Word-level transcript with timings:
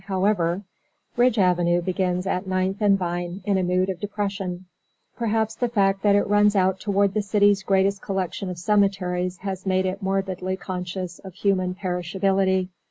However 0.07 0.63
Ridge 1.15 1.37
Avenue 1.37 1.79
begins 1.79 2.25
at 2.25 2.47
Ninth 2.47 2.81
and 2.81 2.97
Vine, 2.97 3.41
in 3.45 3.59
a 3.59 3.63
mood 3.63 3.87
of 3.87 3.99
depression. 3.99 4.65
Perhaps 5.15 5.53
the 5.53 5.69
fact 5.69 6.01
that 6.01 6.15
it 6.15 6.25
runs 6.25 6.55
out 6.55 6.79
toward 6.79 7.13
the 7.13 7.21
city's 7.21 7.61
greatest 7.61 8.01
collection 8.01 8.49
of 8.49 8.57
cemeteries 8.57 9.37
has 9.41 9.67
made 9.67 9.85
it 9.85 10.01
morbidly 10.01 10.57
conscious 10.57 11.19
of 11.19 11.35
human 11.35 11.75
perishability. 11.75 12.69